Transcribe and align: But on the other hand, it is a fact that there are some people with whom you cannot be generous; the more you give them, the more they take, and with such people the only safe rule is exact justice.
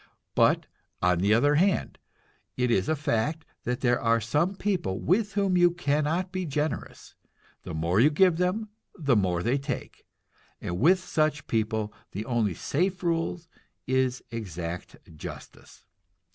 But 0.33 0.65
on 1.03 1.19
the 1.19 1.31
other 1.31 1.53
hand, 1.61 1.99
it 2.57 2.71
is 2.71 2.89
a 2.89 2.95
fact 2.95 3.45
that 3.65 3.81
there 3.81 4.01
are 4.01 4.19
some 4.19 4.55
people 4.55 4.99
with 4.99 5.33
whom 5.33 5.55
you 5.55 5.69
cannot 5.69 6.31
be 6.31 6.43
generous; 6.47 7.13
the 7.61 7.75
more 7.75 7.99
you 7.99 8.09
give 8.09 8.37
them, 8.37 8.69
the 8.95 9.15
more 9.15 9.43
they 9.43 9.59
take, 9.59 10.07
and 10.59 10.79
with 10.79 10.97
such 10.99 11.45
people 11.45 11.93
the 12.13 12.25
only 12.25 12.55
safe 12.55 13.03
rule 13.03 13.39
is 13.85 14.23
exact 14.31 14.95
justice. 15.15 15.83